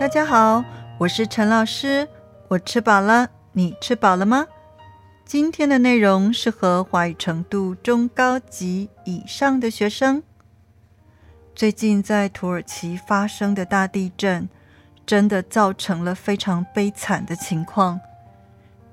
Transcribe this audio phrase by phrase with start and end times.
[0.00, 0.64] 大家好，
[0.96, 2.08] 我是陈老师，
[2.48, 4.46] 我吃饱了，你吃饱了吗？
[5.26, 10.22] 今天的内容适合华语程度中高级以上的学生。
[11.54, 14.48] 最近在土耳其发生的大地震，
[15.04, 18.00] 真的造成了非常悲惨的情况。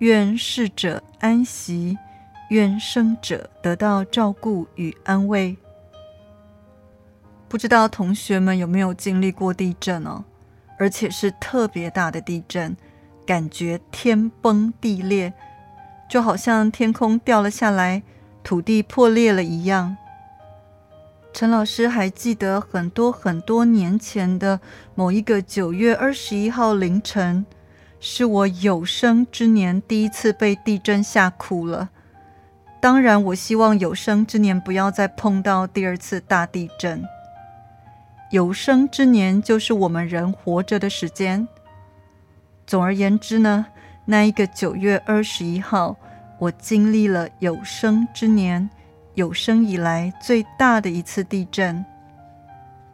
[0.00, 1.96] 愿逝者安息，
[2.50, 5.56] 愿生者得到照顾与安慰。
[7.48, 10.22] 不知道同学们有没有经历过地震哦？
[10.80, 12.74] 而且是特别大的地震，
[13.26, 15.34] 感觉天崩地裂，
[16.08, 18.02] 就好像天空掉了下来，
[18.42, 19.98] 土地破裂了一样。
[21.34, 24.58] 陈老师还记得很多很多年前的
[24.94, 27.44] 某一个九月二十一号凌晨，
[28.00, 31.90] 是我有生之年第一次被地震吓哭了。
[32.80, 37.04] 当然，我希望有生之年不要再碰到第二次大地震。
[38.30, 41.46] 有生之年就是我们人活着的时间。
[42.64, 43.66] 总而言之呢，
[44.04, 45.96] 那一个九月二十一号，
[46.38, 48.70] 我经历了有生之年
[49.14, 51.84] 有生以来最大的一次地震。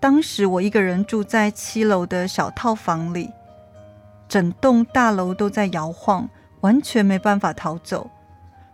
[0.00, 3.30] 当时我一个人住在七楼的小套房里，
[4.28, 6.28] 整栋大楼都在摇晃，
[6.62, 8.10] 完全没办法逃走。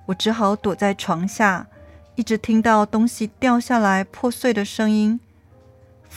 [0.06, 1.66] 我只好躲在床下，
[2.14, 5.20] 一直听到东西掉下来破碎的声音。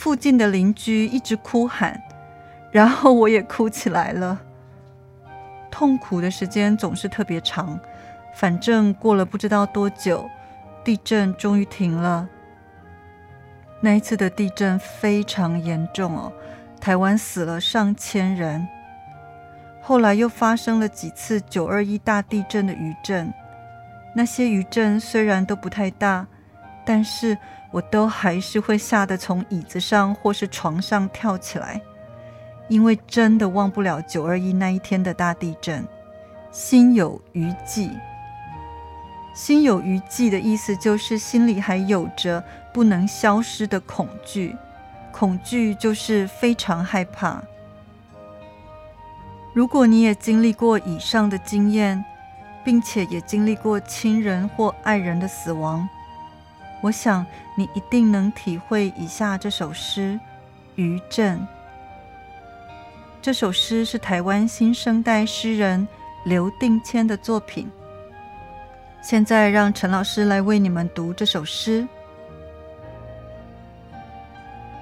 [0.00, 2.02] 附近的邻居一直哭喊，
[2.72, 4.40] 然后我也哭起来了。
[5.70, 7.78] 痛苦的时间总是特别长，
[8.34, 10.26] 反正过了不知道多久，
[10.82, 12.26] 地震终于停了。
[13.82, 16.32] 那一次的地震非常严重哦，
[16.80, 18.66] 台湾死了上千人。
[19.82, 23.30] 后来又发生了几次九二一大地震的余震，
[24.16, 26.26] 那些余震虽然都不太大，
[26.86, 27.36] 但是。
[27.70, 31.80] 我都还是会吓得从椅子上或是床上跳起来，
[32.68, 35.86] 因为真的忘不了九二一那一天的大地震，
[36.50, 37.90] 心有余悸。
[39.32, 42.42] 心有余悸的意思就是心里还有着
[42.72, 44.56] 不能消失的恐惧，
[45.12, 47.40] 恐惧就是非常害怕。
[49.54, 52.04] 如果你也经历过以上的经验，
[52.64, 55.88] 并且也经历过亲人或爱人的死亡。
[56.82, 57.26] 我想
[57.56, 60.18] 你一定能体会以下这首诗
[60.76, 61.38] 《余震》。
[63.20, 65.86] 这首诗是台湾新生代诗人
[66.24, 67.70] 刘定谦的作品。
[69.02, 71.82] 现在让陈老师来为你们读这首诗《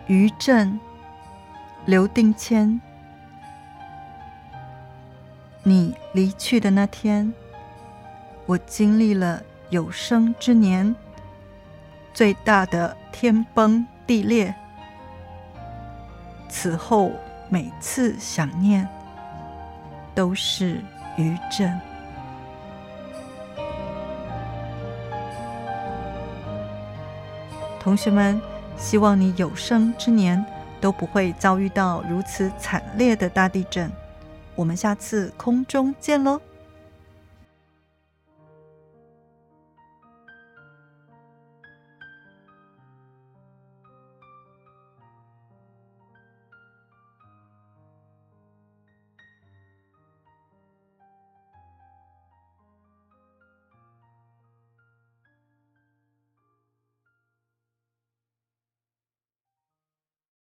[0.06, 0.72] 余震》。
[1.86, 2.78] 刘定谦，
[5.62, 7.32] 你离去的那天，
[8.44, 10.94] 我经历了有生之年。
[12.18, 14.52] 最大的天崩地裂，
[16.48, 17.12] 此后
[17.48, 18.88] 每次想念
[20.16, 20.82] 都是
[21.16, 21.80] 余震。
[27.78, 28.42] 同学们，
[28.76, 30.44] 希望你有生之年
[30.80, 33.88] 都不会遭遇到如此惨烈的大地震。
[34.56, 36.40] 我们下次空中见喽！